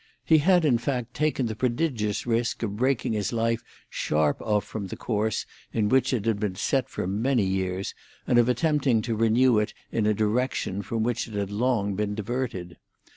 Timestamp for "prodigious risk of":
1.55-2.75